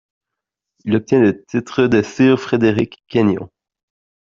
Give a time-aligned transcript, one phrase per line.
[0.83, 3.51] Il obtient le titre de Sir Frederic Kenyon.